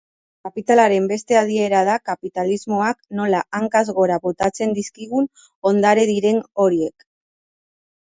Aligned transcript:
Kapitalaren 0.45 1.09
beste 1.11 1.37
adiera 1.41 1.81
da 1.89 1.97
kapitalismoak 2.09 2.99
nola 3.21 3.43
hankaz 3.61 3.85
gora 4.01 4.19
botatzen 4.27 4.77
dizkigun 4.81 5.31
ondare 5.75 6.11
diren 6.15 6.45
horiek. 6.67 7.11